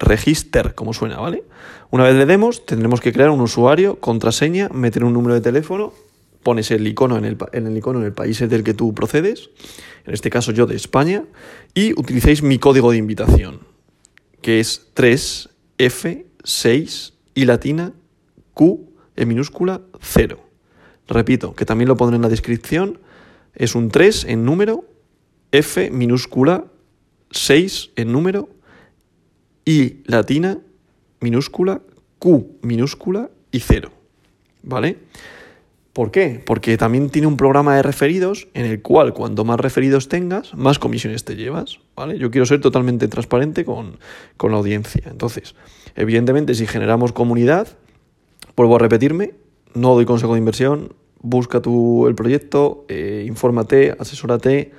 Register, 0.00 0.74
como 0.74 0.92
suena, 0.92 1.20
¿vale? 1.20 1.44
Una 1.90 2.02
vez 2.02 2.16
le 2.16 2.26
demos, 2.26 2.66
tendremos 2.66 3.00
que 3.00 3.12
crear 3.12 3.30
un 3.30 3.40
usuario, 3.40 4.00
contraseña, 4.00 4.68
meter 4.70 5.04
un 5.04 5.12
número 5.12 5.34
de 5.34 5.42
teléfono, 5.42 5.92
pones 6.42 6.70
el 6.70 6.86
icono 6.86 7.18
en 7.18 7.24
el, 7.24 7.36
icono 7.76 7.98
en 8.00 8.06
el 8.06 8.12
país 8.12 8.38
del 8.38 8.64
que 8.64 8.74
tú 8.74 8.94
procedes, 8.94 9.50
en 10.06 10.14
este 10.14 10.30
caso 10.30 10.52
yo 10.52 10.66
de 10.66 10.76
España, 10.76 11.24
y 11.74 11.92
utilicéis 11.98 12.42
mi 12.42 12.58
código 12.58 12.90
de 12.90 12.96
invitación, 12.96 13.60
que 14.40 14.60
es 14.60 14.88
3F6 14.94 17.12
y 17.34 17.44
latina 17.44 17.92
Q 18.54 18.88
en 19.16 19.28
minúscula 19.28 19.82
0. 20.00 20.40
Repito, 21.08 21.54
que 21.54 21.64
también 21.64 21.88
lo 21.88 21.96
pondré 21.96 22.16
en 22.16 22.22
la 22.22 22.28
descripción, 22.28 23.00
es 23.54 23.74
un 23.74 23.90
3 23.90 24.26
en 24.26 24.44
número 24.44 24.84
F 25.52 25.90
minúscula, 25.90 26.66
6 27.30 27.92
en 27.96 28.12
número, 28.12 28.50
I 29.64 30.02
latina 30.04 30.58
minúscula, 31.20 31.80
Q 32.18 32.58
minúscula 32.62 33.30
y 33.50 33.60
0. 33.60 33.90
¿Vale? 34.62 34.98
¿Por 35.98 36.12
qué? 36.12 36.40
Porque 36.46 36.76
también 36.76 37.10
tiene 37.10 37.26
un 37.26 37.36
programa 37.36 37.74
de 37.74 37.82
referidos 37.82 38.46
en 38.54 38.66
el 38.66 38.82
cual 38.82 39.12
cuanto 39.14 39.44
más 39.44 39.58
referidos 39.58 40.06
tengas, 40.06 40.54
más 40.54 40.78
comisiones 40.78 41.24
te 41.24 41.34
llevas. 41.34 41.80
¿Vale? 41.96 42.20
Yo 42.20 42.30
quiero 42.30 42.46
ser 42.46 42.60
totalmente 42.60 43.08
transparente 43.08 43.64
con, 43.64 43.98
la 44.40 44.56
audiencia. 44.56 45.02
Entonces, 45.10 45.56
evidentemente, 45.96 46.54
si 46.54 46.68
generamos 46.68 47.10
comunidad, 47.10 47.66
vuelvo 48.54 48.76
a 48.76 48.78
repetirme, 48.78 49.34
no 49.74 49.96
doy 49.96 50.04
consejo 50.04 50.34
de 50.34 50.38
inversión, 50.38 50.94
busca 51.20 51.60
tú 51.60 52.06
el 52.06 52.14
proyecto, 52.14 52.84
eh, 52.86 53.24
infórmate, 53.26 53.96
asesórate 53.98 54.70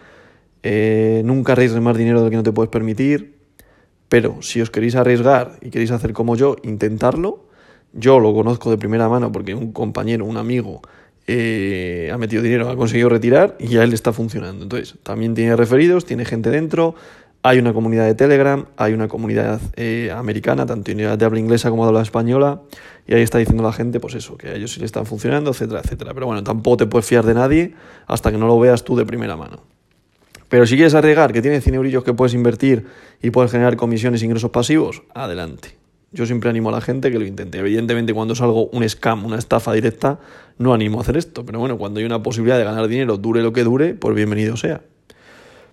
eh, 0.64 1.22
nunca 1.26 1.52
arriesgues 1.52 1.82
más 1.82 1.98
dinero 1.98 2.22
del 2.22 2.30
que 2.30 2.38
no 2.38 2.44
te 2.44 2.54
puedes 2.54 2.70
permitir, 2.70 3.36
pero 4.08 4.42
si 4.42 4.62
os 4.62 4.72
queréis 4.72 4.96
arriesgar 4.96 5.58
y 5.60 5.70
queréis 5.70 5.92
hacer 5.92 6.14
como 6.14 6.38
yo, 6.38 6.56
intentarlo. 6.64 7.50
Yo 7.92 8.20
lo 8.20 8.34
conozco 8.36 8.70
de 8.70 8.78
primera 8.78 9.10
mano 9.10 9.32
porque 9.32 9.56
un 9.56 9.72
compañero, 9.72 10.24
un 10.24 10.38
amigo, 10.38 10.82
eh, 11.32 12.10
ha 12.12 12.18
metido 12.18 12.42
dinero, 12.42 12.70
ha 12.70 12.76
conseguido 12.76 13.08
retirar 13.08 13.56
y 13.60 13.78
a 13.78 13.84
él 13.84 13.94
está 13.94 14.12
funcionando. 14.14 14.64
Entonces, 14.64 14.96
también 15.04 15.36
tiene 15.36 15.56
referidos, 15.56 16.06
tiene 16.06 16.26
gente 16.26 16.50
dentro, 16.50 16.96
hay 17.44 17.60
una 17.60 17.72
comunidad 17.72 18.06
de 18.06 18.16
Telegram, 18.16 18.66
hay 18.78 18.94
una 18.94 19.08
comunidad 19.08 19.62
eh, 19.76 20.12
americana, 20.12 20.66
tanto 20.66 20.92
de 20.92 21.06
habla 21.06 21.40
inglesa 21.40 21.70
como 21.70 21.84
de 21.84 21.90
habla 21.90 22.02
española, 22.02 22.62
y 23.06 23.14
ahí 23.14 23.22
está 23.22 23.38
diciendo 23.38 23.62
la 23.62 23.72
gente, 23.72 24.00
pues 24.00 24.16
eso, 24.16 24.38
que 24.38 24.48
a 24.48 24.56
ellos 24.56 24.74
sí 24.74 24.80
le 24.80 24.88
están 24.88 25.06
funcionando, 25.06 25.52
etcétera, 25.52 25.82
etcétera. 25.84 26.16
Pero 26.16 26.26
bueno, 26.26 26.44
tampoco 26.44 26.78
te 26.78 26.86
puedes 26.88 27.06
fiar 27.06 27.24
de 27.26 27.36
nadie 27.36 27.76
hasta 28.08 28.32
que 28.32 28.40
no 28.40 28.48
lo 28.48 28.60
veas 28.60 28.84
tú 28.84 28.96
de 28.96 29.06
primera 29.06 29.38
mano. 29.38 29.62
Pero 30.50 30.66
si 30.66 30.76
quieres 30.76 30.96
arriesgar 30.96 31.32
que 31.32 31.44
tienes 31.44 31.64
100 31.64 31.76
eurillos 31.76 32.04
que 32.04 32.14
puedes 32.14 32.34
invertir 32.34 32.88
y 33.22 33.30
puedes 33.30 33.52
generar 33.52 33.78
comisiones 33.78 34.24
e 34.24 34.26
ingresos 34.26 34.50
pasivos, 34.50 35.04
adelante. 35.14 35.79
Yo 36.12 36.26
siempre 36.26 36.50
animo 36.50 36.70
a 36.70 36.72
la 36.72 36.82
gente 36.82 37.12
que 37.12 37.20
lo 37.20 37.26
intente. 37.26 37.60
Evidentemente, 37.60 38.14
cuando 38.14 38.34
es 38.34 38.42
algo, 38.42 38.68
un 38.68 38.88
scam, 38.88 39.26
una 39.26 39.38
estafa 39.38 39.74
directa, 39.74 40.20
no 40.58 40.74
animo 40.74 40.98
a 40.98 41.02
hacer 41.02 41.18
esto. 41.18 41.46
Pero 41.46 41.60
bueno, 41.60 41.78
cuando 41.78 42.00
hay 42.00 42.06
una 42.06 42.24
posibilidad 42.24 42.58
de 42.58 42.64
ganar 42.64 42.88
dinero, 42.88 43.18
dure 43.18 43.44
lo 43.44 43.54
que 43.54 43.64
dure, 43.64 43.94
pues 43.94 44.16
bienvenido 44.16 44.58
sea. 44.58 44.82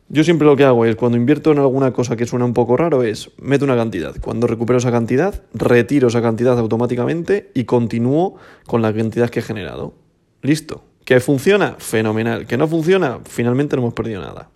Yo 0.09 0.23
siempre 0.23 0.47
lo 0.47 0.55
que 0.55 0.64
hago 0.64 0.85
es, 0.85 0.95
cuando 0.95 1.16
invierto 1.16 1.50
en 1.52 1.59
alguna 1.59 1.93
cosa 1.93 2.16
que 2.16 2.26
suena 2.26 2.45
un 2.45 2.52
poco 2.52 2.76
raro, 2.76 3.02
es 3.02 3.31
meto 3.38 3.64
una 3.64 3.76
cantidad. 3.76 4.14
Cuando 4.21 4.47
recupero 4.47 4.78
esa 4.78 4.93
cantidad, 4.93 5.43
retiro 5.55 6.09
esa 6.09 6.23
cantidad 6.23 6.57
automáticamente 6.59 7.50
y 7.55 7.64
continúo 7.64 8.37
con 8.66 8.83
la 8.83 8.93
cantidad 8.93 9.31
que 9.31 9.40
he 9.40 9.43
generado. 9.43 9.95
Listo. 10.43 10.85
¿Que 11.05 11.19
funciona? 11.21 11.76
Fenomenal. 11.78 12.47
¿Que 12.47 12.57
no 12.57 12.69
funciona? 12.69 13.21
Finalmente 13.25 13.75
no 13.75 13.83
hemos 13.83 13.95
perdido 13.95 14.21
nada. 14.21 14.50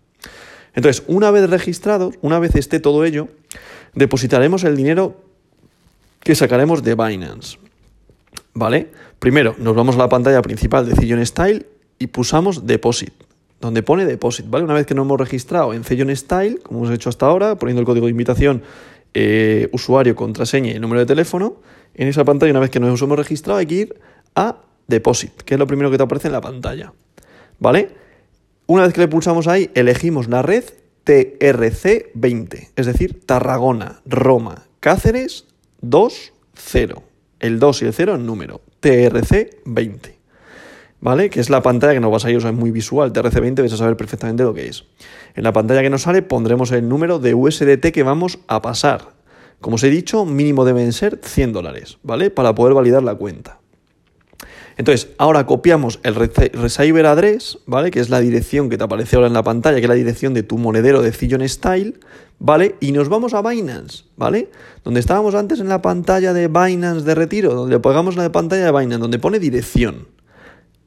Entonces, 0.75 1.05
una 1.09 1.31
vez 1.31 1.49
registrados, 1.49 2.17
una 2.21 2.39
vez 2.39 2.55
esté 2.55 2.79
todo 2.79 3.05
ello, 3.05 3.29
depositaremos 3.95 4.63
el 4.65 4.77
dinero 4.77 5.30
que 6.21 6.35
sacaremos 6.35 6.83
de 6.83 6.95
Binance. 6.95 7.59
¿Vale? 8.55 8.91
Primero, 9.19 9.55
nos 9.59 9.75
vamos 9.75 9.97
a 9.97 9.99
la 9.99 10.09
pantalla 10.09 10.43
principal 10.43 10.87
de 10.87 10.95
Zillion 10.95 11.25
Style 11.25 11.67
y 11.99 12.09
pulsamos 12.09 12.67
Deposit, 12.67 13.13
donde 13.61 13.83
pone 13.83 14.07
Deposit, 14.07 14.49
¿vale? 14.49 14.65
Una 14.65 14.75
vez 14.75 14.87
que 14.87 14.95
nos 14.95 15.05
hemos 15.05 15.21
registrado 15.21 15.75
en 15.75 15.85
Zillion 15.85 16.15
Style, 16.17 16.61
como 16.63 16.81
hemos 16.81 16.95
hecho 16.95 17.09
hasta 17.11 17.27
ahora, 17.27 17.57
poniendo 17.57 17.81
el 17.81 17.87
código 17.87 18.07
de 18.07 18.13
invitación, 18.13 18.63
eh, 19.13 19.69
usuario, 19.73 20.17
contraseña 20.17 20.71
y 20.71 20.79
número 20.79 21.01
de 21.01 21.07
teléfono, 21.07 21.57
en 21.95 22.09
esa 22.09 22.25
pantalla, 22.25 22.53
una 22.53 22.61
vez 22.61 22.71
que 22.71 22.81
nos 22.81 23.01
hemos 23.03 23.19
registrado, 23.19 23.59
hay 23.59 23.67
que 23.67 23.75
ir 23.75 24.01
a 24.35 24.57
Deposit, 24.87 25.43
que 25.43 25.55
es 25.55 25.59
lo 25.59 25.67
primero 25.67 25.91
que 25.91 25.97
te 25.97 26.03
aparece 26.03 26.29
en 26.29 26.33
la 26.33 26.41
pantalla. 26.41 26.93
¿Vale? 27.59 27.91
Una 28.67 28.85
vez 28.85 28.95
que 28.95 29.01
le 29.01 29.09
pulsamos 29.09 29.49
ahí, 29.49 29.71
elegimos 29.75 30.29
la 30.29 30.43
red 30.43 30.65
TRC20, 31.05 32.69
es 32.77 32.87
decir, 32.87 33.27
Tarragona, 33.27 34.01
Roma, 34.07 34.67
Cáceres 34.81 35.47
2, 35.81 36.33
0. 36.55 37.03
El 37.41 37.59
2 37.59 37.83
y 37.83 37.85
el 37.87 37.93
0 37.93 38.15
en 38.17 38.27
número, 38.27 38.61
TRC20. 38.83 40.21
¿vale? 41.01 41.31
Que 41.31 41.41
es 41.41 41.51
la 41.51 41.63
pantalla 41.63 41.95
que 41.95 42.01
nos 42.01 42.13
va 42.13 42.19
a 42.19 42.21
salir, 42.21 42.37
o 42.37 42.41
sea, 42.41 42.51
es 42.51 42.57
muy 42.57 42.71
visual, 42.71 43.13
TRC20, 43.13 43.61
vais 43.61 43.73
a 43.73 43.77
saber 43.77 43.97
perfectamente 43.97 44.43
lo 44.43 44.55
que 44.55 44.69
es. 44.69 44.85
En 45.35 45.45
la 45.45 45.53
pantalla 45.53 45.83
que 45.83 45.91
nos 45.91 46.03
sale 46.03 46.23
pondremos 46.23 46.71
el 46.73 46.89
número 46.89 47.19
de 47.19 47.35
USDT 47.35 47.91
que 47.93 48.03
vamos 48.03 48.39
a 48.47 48.63
pasar. 48.63 49.15
Como 49.61 49.77
os 49.77 49.83
he 49.83 49.91
dicho, 49.91 50.25
mínimo 50.25 50.65
deben 50.65 50.93
ser 50.93 51.21
100 51.23 51.53
dólares, 51.53 51.99
¿vale? 52.03 52.31
Para 52.31 52.55
poder 52.55 52.75
validar 52.75 53.03
la 53.03 53.15
cuenta. 53.15 53.59
Entonces, 54.79 55.11
ahora 55.19 55.45
copiamos 55.45 56.01
el 56.05 56.15
receiver 56.15 57.05
address, 57.05 57.59
¿vale? 57.67 57.91
Que 57.91 58.01
es 58.01 58.09
la 58.09 58.21
dirección 58.21 58.71
que 58.71 58.79
te 58.79 58.85
aparece 58.85 59.17
ahora 59.17 59.29
en 59.29 59.35
la 59.35 59.43
pantalla, 59.43 59.77
que 59.77 59.83
es 59.83 59.89
la 59.89 59.95
dirección 59.95 60.33
de 60.33 60.43
tu 60.43 60.57
monedero 60.57 61.03
de 61.03 61.13
Zillion 61.13 61.47
Style, 61.47 62.01
¿vale? 62.41 62.75
Y 62.81 62.91
nos 62.91 63.09
vamos 63.09 63.35
a 63.35 63.43
Binance, 63.43 64.05
¿vale? 64.17 64.51
Donde 64.83 64.99
estábamos 64.99 65.37
antes 65.37 65.61
en 65.61 65.69
la 65.69 65.81
pantalla 65.81 66.33
de 66.33 66.49
Binance 66.49 67.05
de 67.05 67.15
retiro, 67.15 67.55
donde 67.55 67.79
pegamos 67.79 68.17
la 68.17 68.33
pantalla 68.33 68.65
de 68.65 68.73
Binance, 68.73 68.99
donde 68.99 69.19
pone 69.21 69.39
dirección. 69.39 70.09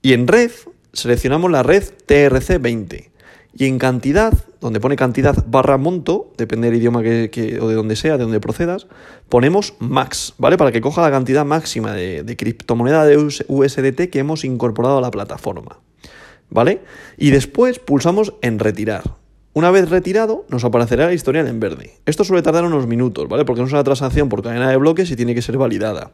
Y 0.02 0.12
en 0.12 0.28
red, 0.28 0.52
seleccionamos 0.92 1.50
la 1.50 1.64
red 1.64 1.84
TRC20. 2.08 3.12
Y 3.56 3.66
en 3.66 3.78
cantidad, 3.78 4.34
donde 4.60 4.80
pone 4.80 4.96
cantidad 4.96 5.46
barra 5.48 5.78
monto, 5.78 6.34
depende 6.38 6.70
del 6.72 6.80
idioma 6.80 7.04
que, 7.04 7.60
o 7.62 7.70
de 7.70 7.76
donde 7.76 7.96
sea, 7.96 8.18
de 8.18 8.24
donde 8.24 8.40
procedas, 8.40 8.88
ponemos 9.30 9.76
max, 9.78 10.34
¿vale? 10.40 10.58
Para 10.58 10.72
que 10.72 10.82
coja 10.82 11.04
la 11.04 11.12
cantidad 11.12 11.46
máxima 11.46 11.94
de, 11.94 12.24
de 12.24 12.36
criptomoneda 12.36 13.06
de 13.06 13.18
USDT 13.18 14.10
que 14.10 14.20
hemos 14.20 14.44
incorporado 14.44 14.98
a 14.98 15.02
la 15.02 15.12
plataforma, 15.12 15.80
¿vale? 16.50 16.82
Y 17.16 17.30
después 17.30 17.78
pulsamos 17.78 18.34
en 18.42 18.58
retirar. 18.58 19.23
Una 19.54 19.70
vez 19.70 19.90
retirado, 19.90 20.46
nos 20.50 20.64
aparecerá 20.64 21.10
el 21.10 21.14
historial 21.14 21.48
en 21.48 21.60
verde. 21.60 21.94
Esto 22.08 22.24
suele 22.24 22.42
tardar 22.42 22.66
unos 22.66 22.88
minutos, 22.88 23.28
¿vale? 23.30 23.46
Porque 23.46 23.62
no 23.62 23.68
es 23.68 23.74
una 23.74 23.84
transacción 23.84 24.28
por 24.28 24.42
cadena 24.42 24.70
de 24.70 24.78
bloques 24.78 25.12
y 25.12 25.16
tiene 25.16 25.36
que 25.36 25.44
ser 25.44 25.58
validada. 25.58 26.12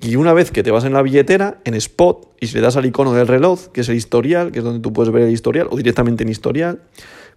Y 0.00 0.16
una 0.16 0.32
vez 0.32 0.50
que 0.50 0.62
te 0.62 0.70
vas 0.70 0.84
en 0.84 0.92
la 0.92 1.02
billetera, 1.02 1.60
en 1.64 1.74
Spot, 1.74 2.36
y 2.40 2.46
si 2.46 2.54
le 2.54 2.60
das 2.60 2.76
al 2.76 2.86
icono 2.86 3.14
del 3.14 3.26
reloj, 3.26 3.68
que 3.72 3.80
es 3.80 3.88
el 3.88 3.96
historial, 3.96 4.52
que 4.52 4.58
es 4.58 4.64
donde 4.64 4.80
tú 4.80 4.92
puedes 4.92 5.12
ver 5.12 5.22
el 5.22 5.32
historial, 5.32 5.66
o 5.70 5.76
directamente 5.76 6.22
en 6.22 6.28
historial, 6.28 6.82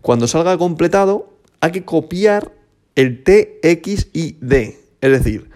cuando 0.01 0.27
salga 0.27 0.57
completado, 0.57 1.33
hay 1.61 1.71
que 1.71 1.85
copiar 1.85 2.51
el 2.95 3.23
TXID, 3.23 4.35
es 5.01 5.11
decir, 5.11 5.49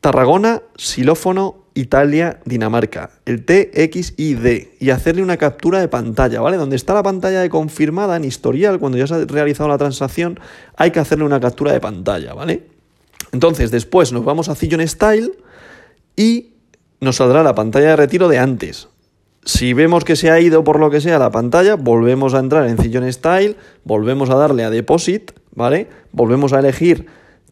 Tarragona, 0.00 0.62
xilófono, 0.76 1.63
Italia, 1.74 2.38
Dinamarca, 2.44 3.10
el 3.26 3.44
TXID, 3.44 4.68
y 4.78 4.90
hacerle 4.90 5.22
una 5.22 5.36
captura 5.36 5.80
de 5.80 5.88
pantalla, 5.88 6.40
¿vale? 6.40 6.56
Donde 6.56 6.76
está 6.76 6.94
la 6.94 7.02
pantalla 7.02 7.40
de 7.40 7.50
confirmada 7.50 8.16
en 8.16 8.24
historial, 8.24 8.78
cuando 8.78 8.96
ya 8.96 9.08
se 9.08 9.14
ha 9.14 9.24
realizado 9.24 9.68
la 9.68 9.78
transacción, 9.78 10.38
hay 10.76 10.92
que 10.92 11.00
hacerle 11.00 11.24
una 11.24 11.40
captura 11.40 11.72
de 11.72 11.80
pantalla, 11.80 12.32
¿vale? 12.32 12.62
Entonces, 13.32 13.72
después 13.72 14.12
nos 14.12 14.24
vamos 14.24 14.48
a 14.48 14.54
Zillion 14.54 14.86
Style 14.86 15.32
y 16.16 16.52
nos 17.00 17.16
saldrá 17.16 17.42
la 17.42 17.56
pantalla 17.56 17.88
de 17.88 17.96
retiro 17.96 18.28
de 18.28 18.38
antes. 18.38 18.88
Si 19.44 19.72
vemos 19.72 20.04
que 20.04 20.16
se 20.16 20.30
ha 20.30 20.40
ido 20.40 20.62
por 20.62 20.78
lo 20.78 20.90
que 20.90 21.00
sea 21.00 21.18
la 21.18 21.30
pantalla, 21.30 21.74
volvemos 21.74 22.34
a 22.34 22.38
entrar 22.38 22.68
en 22.68 22.78
Zillion 22.78 23.12
Style, 23.12 23.56
volvemos 23.82 24.30
a 24.30 24.36
darle 24.36 24.62
a 24.62 24.70
Deposit, 24.70 25.32
¿vale? 25.50 25.88
Volvemos 26.12 26.52
a 26.52 26.60
elegir 26.60 27.06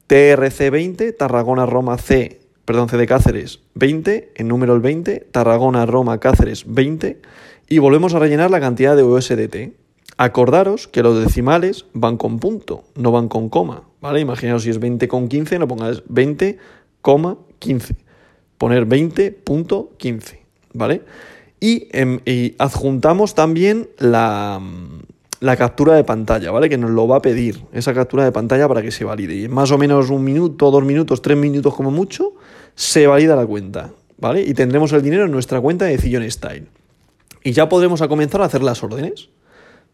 TRC20, 0.09 1.17
Tarragona 1.17 1.67
Roma 1.67 1.99
C, 1.99 2.42
perdón, 2.65 2.89
C 2.89 2.97
de 2.97 3.07
Cáceres 3.07 3.61
20, 3.75 4.33
en 4.35 4.49
número 4.49 4.75
el 4.75 4.81
20, 4.81 5.29
Tarragona 5.31 5.87
Roma 5.87 6.19
Cáceres 6.19 6.65
20, 6.67 7.21
y 7.69 7.79
volvemos 7.79 8.15
a 8.15 8.19
rellenar 8.19 8.51
la 8.51 8.61
cantidad 8.61 8.97
de 8.97 9.03
USDT. 9.03 9.73
Acordaros 10.19 10.89
que 10.89 11.03
los 11.03 11.23
decimales 11.25 11.87
van 11.95 12.17
con 12.17 12.39
punto, 12.39 12.85
no 12.95 13.13
van 13.13 13.29
con 13.29 13.49
coma, 13.49 13.85
¿vale? 14.01 14.21
Imaginaos 14.21 14.63
si 14.63 14.71
es 14.71 14.79
20 14.79 15.09
con 15.09 15.29
15, 15.29 15.59
no 15.59 15.69
pongáis 15.69 16.05
20,15. 16.05 17.97
Poner 18.59 18.87
20.15, 18.87 20.39
¿vale? 20.75 21.03
Em, 21.61 22.19
y, 22.27 22.55
adjuntamos 22.59 23.35
también 23.35 23.89
la, 23.99 24.61
la, 25.43 25.57
captura 25.57 25.95
de 25.95 26.05
pantalla, 26.05 26.51
¿vale? 26.51 26.69
Que 26.69 26.79
nos 26.79 26.91
lo 26.91 27.07
va 27.07 27.17
a 27.17 27.23
pedir, 27.23 27.63
esa 27.73 27.93
captura 27.93 28.25
de 28.25 28.33
pantalla 28.33 28.69
para 28.69 28.83
que 28.83 28.91
se 28.91 29.05
valide. 29.05 29.35
Y 29.35 29.45
en 29.45 29.53
más 29.53 29.71
o 29.71 29.79
menos 29.79 30.11
un 30.11 30.25
minuto, 30.25 30.71
dos 30.71 30.85
minutos, 30.85 31.21
tres 31.23 31.37
minutos 31.37 31.75
como 31.75 31.91
mucho, 31.91 32.35
se 32.75 33.07
valida 33.07 33.37
la 33.37 33.47
cuenta, 33.47 33.93
¿vale? 34.19 34.43
Y 34.43 34.55
tendremos 34.55 34.93
el 34.93 35.03
dinero 35.03 35.25
en 35.25 35.31
nuestra 35.31 35.61
cuenta 35.61 35.85
de 35.87 35.99
Zillion 35.99 36.31
Style. 36.31 36.67
Y 37.45 37.53
ya 37.53 37.69
podremos 37.69 38.01
comenzar 38.03 38.43
a 38.43 38.45
hacer 38.45 38.63
las 38.63 38.83
órdenes. 38.83 39.29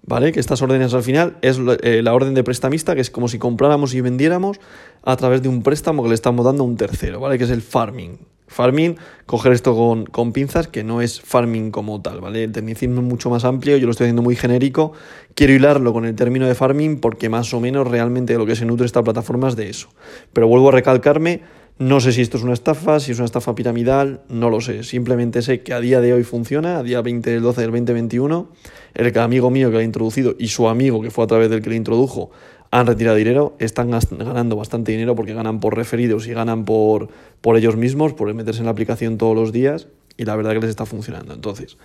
¿Vale? 0.03 0.33
Que 0.33 0.41
estas 0.41 0.63
órdenes 0.63 0.95
al 0.95 1.03
final 1.03 1.37
es 1.43 1.61
eh, 1.83 2.03
la 2.03 2.15
orden 2.15 2.35
de 2.35 2.45
prestamista, 2.45 2.95
que 2.95 3.01
es 3.01 3.11
como 3.11 3.29
si 3.29 3.39
compráramos 3.39 3.95
y 3.95 4.01
vendiéramos 4.01 4.61
a 5.03 5.17
través 5.17 5.43
de 5.43 5.49
un 5.49 5.63
préstamo 5.63 6.03
que 6.03 6.09
le 6.09 6.15
estamos 6.15 6.45
dando 6.45 6.65
a 6.65 6.67
un 6.67 6.77
tercero, 6.77 7.21
¿vale? 7.21 7.39
Que 7.39 7.45
es 7.45 7.51
el 7.51 7.63
farming. 7.63 8.19
Farming, 8.47 8.97
coger 9.27 9.53
esto 9.53 9.77
con, 9.77 10.07
con, 10.07 10.33
pinzas, 10.33 10.69
que 10.69 10.83
no 10.83 11.03
es 11.03 11.21
farming 11.21 11.71
como 11.71 12.01
tal, 12.01 12.23
¿vale? 12.23 12.45
El 12.45 12.53
tecnicismo 12.53 13.03
es 13.03 13.07
mucho 13.07 13.29
más 13.29 13.45
amplio, 13.45 13.77
yo 13.77 13.85
lo 13.85 13.91
estoy 13.91 14.07
haciendo 14.07 14.23
muy 14.23 14.37
genérico. 14.37 14.93
Quiero 15.35 15.53
hilarlo 15.53 15.93
con 15.93 16.07
el 16.07 16.15
término 16.15 16.47
de 16.47 16.55
farming 16.55 16.99
porque 16.99 17.29
más 17.29 17.53
o 17.53 17.61
menos 17.61 17.87
realmente 17.87 18.35
lo 18.39 18.47
que 18.47 18.57
se 18.57 18.65
nutre 18.65 18.87
esta 18.87 19.05
plataforma 19.05 19.49
es 19.49 19.57
de 19.57 19.69
eso. 19.69 19.91
Pero 20.33 20.49
vuelvo 20.49 20.71
a 20.71 20.73
recalcarme, 20.73 21.43
no 21.79 22.01
sé 22.01 22.13
si 22.13 22.23
esto 22.23 22.37
es 22.39 22.43
una 22.43 22.55
estafa, 22.55 22.99
si 22.99 23.13
es 23.13 23.19
una 23.19 23.27
estafa 23.27 23.55
piramidal, 23.55 24.23
no 24.29 24.51
lo 24.51 24.61
sé. 24.61 24.83
Simplemente 24.83 25.43
sé 25.43 25.61
que 25.63 25.73
a 25.73 25.81
día 25.81 26.01
de 26.01 26.13
hoy 26.13 26.25
funciona, 26.25 26.79
a 26.79 26.83
día 26.83 27.01
20 27.03 27.31
del 27.31 27.43
12 27.43 27.61
del 27.61 27.71
2021. 27.71 28.49
El 28.95 29.19
amigo 29.19 29.51
mío 29.51 29.69
que 29.69 29.75
lo 29.75 29.79
ha 29.79 29.85
introducido 29.85 30.35
y 30.39 30.49
su 30.49 30.69
amigo 30.69 31.01
que 31.01 31.11
fue 31.11 31.23
a 31.25 31.29
través 31.29 31.51
del 31.51 31.63
que 31.63 31.71
le 31.71 31.77
introdujo 31.77 32.31
han 32.71 32.87
retirado 32.87 33.17
dinero, 33.17 33.57
están 33.61 33.91
ganando 33.91 34.57
bastante 34.57 34.93
dinero 34.93 35.15
porque 35.15 35.33
ganan 35.33 35.61
por 35.61 35.77
referidos 35.77 36.27
y 36.27 36.33
ganan 36.33 36.65
por, 36.65 37.09
por 37.41 37.57
ellos 37.57 37.77
mismos, 37.77 38.13
por 38.13 38.33
meterse 38.35 38.61
en 38.61 38.67
la 38.67 38.73
aplicación 38.73 39.17
todos 39.17 39.35
los 39.35 39.53
días 39.53 39.89
y 40.17 40.25
la 40.25 40.37
verdad 40.37 40.53
que 40.53 40.61
les 40.61 40.71
está 40.71 40.85
funcionando. 40.85 41.33
Entonces, 41.33 41.79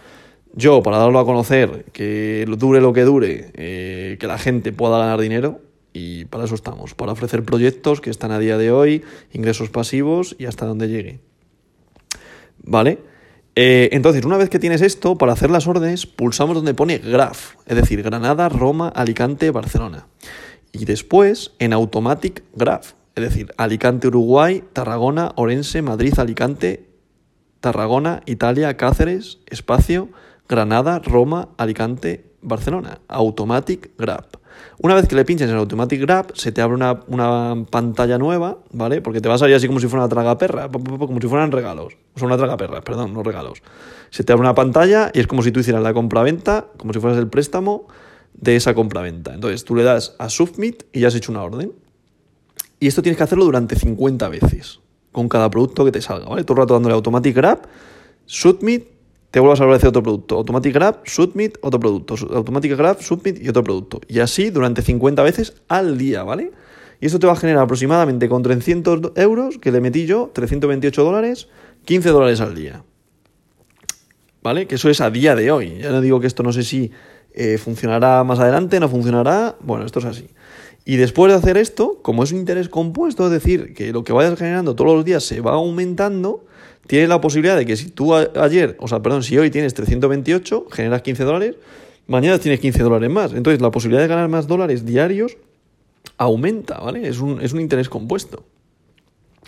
yo 0.55 0.83
para 0.83 0.97
darlo 0.97 1.19
a 1.19 1.25
conocer, 1.25 1.85
que 1.93 2.45
dure 2.57 2.81
lo 2.81 2.93
que 2.93 3.03
dure, 3.03 3.51
eh, 3.53 4.17
que 4.19 4.27
la 4.27 4.37
gente 4.37 4.73
pueda 4.73 4.97
ganar 4.97 5.21
dinero, 5.21 5.61
y 5.93 6.25
para 6.25 6.45
eso 6.45 6.55
estamos, 6.55 6.95
para 6.95 7.11
ofrecer 7.11 7.43
proyectos 7.43 8.01
que 8.01 8.09
están 8.09 8.31
a 8.31 8.39
día 8.39 8.57
de 8.57 8.71
hoy, 8.71 9.03
ingresos 9.31 9.69
pasivos 9.69 10.35
y 10.39 10.45
hasta 10.45 10.65
donde 10.65 10.89
llegue. 10.89 11.19
¿Vale? 12.63 12.99
Eh, 13.55 13.89
entonces, 13.91 14.25
una 14.25 14.37
vez 14.37 14.49
que 14.49 14.57
tienes 14.57 14.81
esto, 14.81 15.15
para 15.15 15.33
hacer 15.33 15.51
las 15.51 15.67
órdenes, 15.67 16.07
pulsamos 16.07 16.55
donde 16.55 16.73
pone 16.73 16.97
Graph, 16.97 17.55
es 17.67 17.75
decir, 17.75 18.01
Granada, 18.01 18.49
Roma, 18.49 18.89
Alicante, 18.89 19.51
Barcelona. 19.51 20.07
Y 20.71 20.85
después 20.85 21.51
en 21.59 21.71
Automatic 21.71 22.43
Graph, 22.55 22.93
es 23.15 23.23
decir, 23.23 23.53
Alicante, 23.57 24.07
Uruguay, 24.07 24.63
Tarragona, 24.73 25.33
Orense, 25.35 25.83
Madrid, 25.83 26.17
Alicante, 26.17 26.89
Tarragona, 27.59 28.23
Italia, 28.25 28.75
Cáceres, 28.75 29.39
espacio, 29.45 30.09
Granada, 30.49 30.97
Roma, 30.97 31.49
Alicante, 31.57 32.25
Barcelona. 32.41 32.99
Automatic 33.07 33.91
Graph. 33.97 34.42
Una 34.79 34.95
vez 34.95 35.07
que 35.07 35.15
le 35.15 35.23
pinches 35.23 35.49
en 35.49 35.55
Automatic 35.55 36.01
Grab, 36.01 36.35
se 36.35 36.51
te 36.51 36.61
abre 36.61 36.75
una, 36.75 37.65
pantalla 37.69 38.17
nueva, 38.17 38.57
¿vale? 38.71 39.01
Porque 39.01 39.21
te 39.21 39.29
va 39.29 39.35
a 39.35 39.37
salir 39.37 39.55
así 39.55 39.67
como 39.67 39.79
si 39.79 39.87
fuera 39.87 40.05
una 40.05 40.09
tragaperra, 40.09 40.69
como 40.69 41.21
si 41.21 41.27
fueran 41.27 41.51
regalos. 41.51 41.93
O 42.15 42.19
sea, 42.19 42.27
una 42.27 42.37
tragaperra, 42.37 42.81
perdón, 42.81 43.13
no 43.13 43.23
regalos. 43.23 43.61
Se 44.09 44.23
te 44.23 44.33
abre 44.33 44.41
una 44.41 44.55
pantalla 44.55 45.11
y 45.13 45.19
es 45.19 45.27
como 45.27 45.43
si 45.43 45.51
tú 45.51 45.59
hicieras 45.59 45.83
la 45.83 45.93
compra-venta, 45.93 46.67
como 46.77 46.93
si 46.93 46.99
fueras 46.99 47.19
el 47.19 47.27
préstamo 47.27 47.87
de 48.33 48.55
esa 48.55 48.73
compra-venta. 48.73 49.33
Entonces 49.33 49.63
tú 49.63 49.75
le 49.75 49.83
das 49.83 50.15
a 50.19 50.29
Submit 50.29 50.83
y 50.91 51.01
ya 51.01 51.07
has 51.07 51.15
hecho 51.15 51.31
una 51.31 51.43
orden. 51.43 51.71
Y 52.79 52.87
esto 52.87 53.01
tienes 53.01 53.17
que 53.17 53.23
hacerlo 53.23 53.45
durante 53.45 53.75
50 53.75 54.27
veces, 54.29 54.79
con 55.11 55.29
cada 55.29 55.49
producto 55.49 55.85
que 55.85 55.91
te 55.91 56.01
salga, 56.01 56.27
¿vale? 56.27 56.43
Todo 56.43 56.55
el 56.55 56.63
rato 56.63 56.73
dándole 56.73 56.95
Automatic 56.95 57.35
Grab, 57.35 57.61
Submit, 58.25 58.87
te 59.33 59.39
vuelvas 59.39 59.59
a 59.61 59.63
aparecer 59.63 59.89
otro 59.89 60.03
producto. 60.03 60.35
Automatic 60.35 60.75
Grab, 60.75 60.99
Submit, 61.05 61.57
otro 61.61 61.79
producto. 61.79 62.13
Automatic 62.35 62.77
Grab, 62.77 63.01
Submit 63.01 63.43
y 63.43 63.49
otro 63.49 63.63
producto. 63.63 63.99
Y 64.07 64.19
así 64.19 64.51
durante 64.51 64.83
50 64.83 65.23
veces 65.23 65.55
al 65.69 65.97
día, 65.97 66.21
¿vale? 66.21 66.51
Y 67.01 67.07
esto 67.07 67.17
te 67.17 67.25
va 67.25 67.33
a 67.33 67.35
generar 67.35 67.63
aproximadamente 67.63 68.29
con 68.29 68.43
300 68.43 69.13
euros, 69.15 69.57
que 69.57 69.71
le 69.71 69.81
metí 69.81 70.05
yo, 70.05 70.29
328 70.35 71.03
dólares, 71.03 71.47
15 71.85 72.09
dólares 72.09 72.41
al 72.41 72.53
día. 72.53 72.83
¿Vale? 74.43 74.67
Que 74.67 74.75
eso 74.75 74.87
es 74.91 75.01
a 75.01 75.09
día 75.09 75.35
de 75.35 75.49
hoy. 75.49 75.79
Ya 75.81 75.89
no 75.89 75.99
digo 75.99 76.19
que 76.19 76.27
esto 76.27 76.43
no 76.43 76.53
sé 76.53 76.61
si 76.61 76.91
eh, 77.33 77.57
funcionará 77.57 78.23
más 78.23 78.37
adelante, 78.37 78.79
no 78.79 78.87
funcionará. 78.87 79.55
Bueno, 79.61 79.83
esto 79.83 79.97
es 79.97 80.05
así. 80.05 80.29
Y 80.85 80.97
después 80.97 81.31
de 81.31 81.39
hacer 81.39 81.57
esto, 81.57 81.97
como 82.03 82.23
es 82.23 82.31
un 82.31 82.37
interés 82.37 82.69
compuesto, 82.69 83.25
es 83.25 83.31
decir, 83.31 83.73
que 83.73 83.93
lo 83.93 84.03
que 84.03 84.13
vayas 84.13 84.37
generando 84.37 84.75
todos 84.75 84.93
los 84.93 85.03
días 85.03 85.23
se 85.23 85.41
va 85.41 85.53
aumentando, 85.53 86.45
tienes 86.87 87.09
la 87.09 87.21
posibilidad 87.21 87.57
de 87.57 87.65
que 87.65 87.75
si 87.75 87.89
tú 87.89 88.13
ayer, 88.15 88.75
o 88.79 88.87
sea, 88.87 89.01
perdón, 89.01 89.23
si 89.23 89.37
hoy 89.37 89.49
tienes 89.49 89.73
328, 89.73 90.67
generas 90.71 91.01
15 91.01 91.23
dólares, 91.23 91.55
mañana 92.07 92.37
tienes 92.39 92.59
15 92.59 92.83
dólares 92.83 93.09
más. 93.09 93.33
Entonces, 93.33 93.61
la 93.61 93.71
posibilidad 93.71 94.01
de 94.01 94.07
ganar 94.07 94.29
más 94.29 94.47
dólares 94.47 94.85
diarios 94.85 95.37
aumenta, 96.17 96.79
¿vale? 96.79 97.07
Es 97.07 97.19
un, 97.19 97.41
es 97.41 97.53
un 97.53 97.61
interés 97.61 97.89
compuesto. 97.89 98.43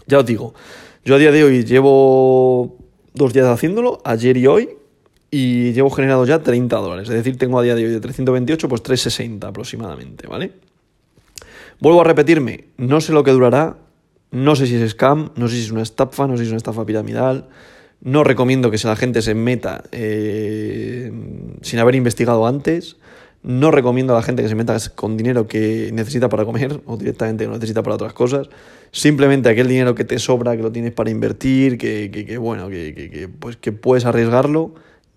Ya 0.07 0.19
os 0.19 0.25
digo, 0.25 0.53
yo 1.03 1.15
a 1.15 1.17
día 1.17 1.31
de 1.31 1.43
hoy 1.43 1.63
llevo 1.63 2.77
dos 3.13 3.33
días 3.33 3.47
haciéndolo, 3.47 4.01
ayer 4.03 4.37
y 4.37 4.47
hoy, 4.47 4.69
y 5.31 5.73
llevo 5.73 5.89
generado 5.89 6.25
ya 6.25 6.41
30 6.41 6.75
dólares. 6.77 7.09
Es 7.09 7.15
decir, 7.15 7.37
tengo 7.37 7.59
a 7.59 7.63
día 7.63 7.75
de 7.75 7.85
hoy 7.85 7.91
de 7.91 7.99
328, 7.99 8.69
pues 8.69 8.83
360 8.83 9.47
aproximadamente, 9.47 10.27
¿vale? 10.27 10.53
Vuelvo 11.79 12.01
a 12.01 12.03
repetirme, 12.05 12.65
no 12.77 13.01
sé 13.01 13.11
lo 13.11 13.23
que 13.23 13.31
durará, 13.31 13.77
no 14.35 14.57
sé 14.57 14.67
si 14.67 14.75
es 14.75 14.91
scam, 14.91 15.31
no 15.37 15.47
sé 15.47 15.55
si 15.55 15.61
es 15.61 15.71
una 15.71 15.81
estafa, 15.81 16.27
no 16.27 16.35
sé 16.35 16.43
si 16.43 16.47
es 16.47 16.49
una 16.49 16.57
estafa 16.57 16.85
piramidal, 16.85 17.47
No 18.01 18.25
recomiendo 18.25 18.69
que 18.69 18.77
la 18.83 18.97
gente 18.97 19.21
se 19.21 19.33
meta 19.33 19.85
eh, 19.93 21.09
sin 21.61 21.79
haber 21.79 21.95
investigado 21.95 22.45
antes. 22.45 22.97
No 23.43 23.71
recomiendo 23.71 24.11
a 24.13 24.17
la 24.17 24.23
gente 24.23 24.43
que 24.43 24.49
se 24.49 24.55
meta 24.55 24.77
con 24.93 25.15
dinero 25.15 25.47
que 25.47 25.89
necesita 25.93 26.27
para 26.27 26.43
comer 26.43 26.81
o 26.85 26.97
directamente 26.97 27.45
que 27.45 27.47
lo 27.47 27.53
necesita 27.53 27.81
para 27.81 27.95
otras 27.95 28.11
cosas. 28.11 28.49
Simplemente 28.91 29.47
aquel 29.47 29.69
dinero 29.69 29.95
que 29.95 30.03
te 30.03 30.19
sobra, 30.19 30.57
que 30.57 30.63
lo 30.63 30.71
tienes 30.71 30.91
para 30.91 31.09
invertir, 31.09 31.77
que, 31.77 32.37
bueno, 32.37 32.67
que, 32.67 33.29
pues 33.39 33.55
que 33.55 33.71
puedes 33.71 34.03
arriesgarlo, 34.03 34.75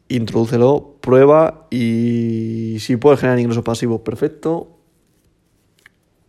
introdúcelo, 0.09 0.95
prueba 1.01 1.67
y 1.71 2.77
si 2.79 2.97
puedes 2.97 3.19
generar 3.19 3.41
ingresos 3.41 3.65
pasivos, 3.65 4.03
perfecto. 4.03 4.79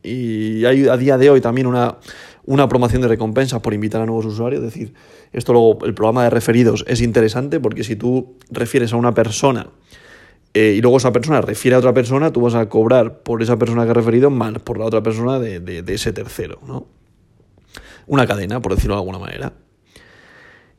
Y 0.02 0.66
hay 0.66 0.88
a 0.88 0.96
día 0.96 1.18
de 1.18 1.30
hoy 1.30 1.42
también 1.42 1.68
una, 1.68 1.98
una 2.50 2.68
promoción 2.68 3.04
de 3.04 3.08
recompensas 3.08 3.62
por 3.62 3.76
invitar 3.76 4.02
a 4.02 4.08
nuevos 4.08 4.26
usuarios. 4.26 4.64
Es 4.64 4.74
decir, 4.74 4.96
esto 5.34 5.54
luego, 5.54 5.86
el 5.86 5.94
programa 5.94 6.24
de 6.24 6.32
referidos 6.32 6.84
es 6.88 7.00
interesante 7.00 7.60
porque 7.60 7.84
si 7.84 7.96
tú 7.96 8.38
refieres 8.50 8.92
a 8.92 8.96
una 8.96 9.14
persona 9.14 9.70
eh, 10.56 10.74
y 10.76 10.82
luego 10.82 10.98
esa 10.98 11.12
persona 11.12 11.42
refiere 11.42 11.76
a 11.76 11.78
otra 11.78 11.94
persona, 11.94 12.34
tú 12.34 12.42
vas 12.42 12.56
a 12.56 12.68
cobrar 12.68 13.22
por 13.22 13.44
esa 13.44 13.60
persona 13.60 13.86
que 13.86 13.92
ha 13.92 13.94
referido 13.94 14.32
más 14.32 14.54
por 14.64 14.80
la 14.80 14.86
otra 14.86 15.04
persona 15.04 15.38
de, 15.38 15.60
de, 15.60 15.94
ese 15.94 16.12
tercero, 16.12 16.60
¿no? 16.66 16.88
Una 18.08 18.26
cadena, 18.26 18.60
por 18.60 18.74
decirlo 18.74 18.96
de 18.96 19.02
alguna 19.02 19.20
manera. 19.20 19.54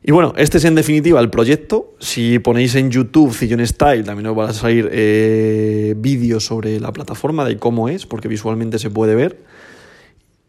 Y 0.03 0.11
bueno, 0.11 0.33
este 0.35 0.57
es 0.57 0.65
en 0.65 0.75
definitiva 0.75 1.21
el 1.21 1.29
proyecto. 1.29 1.95
Si 1.99 2.39
ponéis 2.39 2.75
en 2.75 2.91
YouTube 2.91 3.33
Cillon 3.33 3.65
Style, 3.65 4.03
también 4.03 4.27
os 4.27 4.35
van 4.35 4.49
a 4.49 4.53
salir 4.53 4.89
eh, 4.91 5.93
vídeos 5.95 6.43
sobre 6.43 6.81
la 6.81 6.91
plataforma 6.91 7.45
de 7.45 7.55
cómo 7.55 7.87
es, 7.87 8.05
porque 8.05 8.27
visualmente 8.27 8.77
se 8.77 8.89
puede 8.89 9.15
ver. 9.15 9.60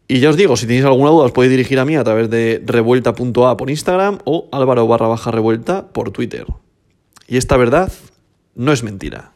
Y 0.07 0.19
ya 0.19 0.29
os 0.29 0.37
digo, 0.37 0.57
si 0.57 0.67
tenéis 0.67 0.85
alguna 0.85 1.09
duda 1.09 1.25
os 1.25 1.31
podéis 1.31 1.51
dirigir 1.51 1.79
a 1.79 1.85
mí 1.85 1.95
a 1.95 2.03
través 2.03 2.29
de 2.29 2.61
revuelta.a 2.65 3.57
por 3.57 3.69
Instagram 3.69 4.19
o 4.25 4.47
álvaro 4.51 4.87
barra 4.87 5.07
baja 5.07 5.31
revuelta 5.31 5.87
por 5.87 6.11
Twitter. 6.11 6.45
Y 7.27 7.37
esta 7.37 7.57
verdad 7.57 7.91
no 8.55 8.71
es 8.71 8.83
mentira. 8.83 9.32